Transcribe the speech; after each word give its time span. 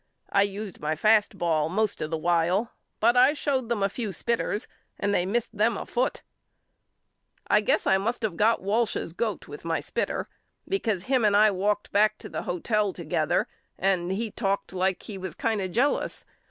I 0.31 0.41
used 0.41 0.79
my 0.79 0.95
fast 0.95 1.37
ball 1.37 1.69
most 1.69 2.01
of 2.01 2.09
the 2.09 2.17
while 2.17 2.71
but 2.99 3.37
showed 3.37 3.69
them 3.69 3.83
a 3.83 3.87
few 3.87 4.09
spitters 4.09 4.65
and 4.99 5.13
they 5.13 5.27
missed 5.27 5.55
them 5.55 5.77
a 5.77 5.85
foot. 5.85 6.23
I 7.45 7.61
guess 7.61 7.85
I 7.85 7.99
must 7.99 8.23
of 8.23 8.35
got 8.35 8.63
Walsh's 8.63 9.13
goat 9.13 9.47
with 9.47 9.63
my 9.63 9.79
spit 9.79 10.07
ter 10.07 10.27
because 10.67 11.03
him 11.03 11.23
and 11.23 11.37
I 11.37 11.51
walked 11.51 11.91
back 11.91 12.17
to 12.17 12.29
the 12.29 12.41
hotel 12.41 12.93
together 12.93 13.47
and 13.77 14.11
he 14.11 14.31
talked 14.31 14.73
like 14.73 15.03
he 15.03 15.19
was 15.19 15.35
kind 15.35 15.61
of 15.61 15.71
jealous. 15.71 16.25